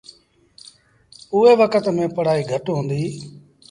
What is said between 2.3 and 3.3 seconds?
گھٽ هُݩديٚ۔